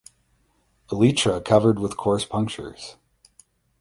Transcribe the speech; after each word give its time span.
Elytra 0.89 1.45
covered 1.45 1.77
with 1.77 1.95
coarse 1.95 2.25
punctures. 2.25 2.95